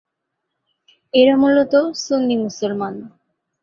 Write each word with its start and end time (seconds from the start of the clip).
এরা 1.13 1.35
মূলত 1.37 1.73
সুন্নি 2.03 2.35
মুসলমান। 2.37 2.93